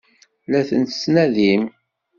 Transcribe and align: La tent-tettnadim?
La 0.51 0.59
tent-tettnadim? 0.67 1.63